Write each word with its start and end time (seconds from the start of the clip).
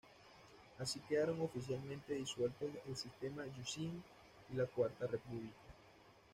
Así, 0.79 0.99
quedaron 1.01 1.39
oficialmente 1.41 2.15
disueltos 2.15 2.71
el 2.87 2.97
sistema 2.97 3.45
Yushin 3.45 4.03
y 4.51 4.55
la 4.55 4.65
Cuarta 4.65 5.05
República. 5.05 5.53